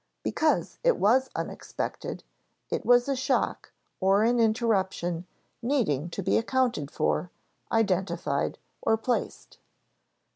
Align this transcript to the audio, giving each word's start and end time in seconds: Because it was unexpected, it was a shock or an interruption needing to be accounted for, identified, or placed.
Because 0.23 0.79
it 0.83 0.97
was 0.97 1.29
unexpected, 1.35 2.23
it 2.71 2.83
was 2.87 3.07
a 3.07 3.15
shock 3.15 3.71
or 3.99 4.23
an 4.23 4.39
interruption 4.39 5.27
needing 5.61 6.09
to 6.09 6.23
be 6.23 6.39
accounted 6.39 6.89
for, 6.89 7.29
identified, 7.71 8.57
or 8.81 8.97
placed. 8.97 9.59